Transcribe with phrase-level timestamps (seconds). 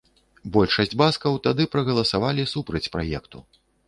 [0.53, 3.43] Большасць баскаў тады прагаласавалі супраць праекту.